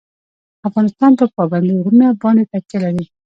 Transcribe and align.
افغانستان 0.67 1.11
په 1.19 1.25
پابندی 1.35 1.75
غرونه 1.83 2.07
باندې 2.21 2.43
تکیه 2.51 2.79
لري. 2.83 3.05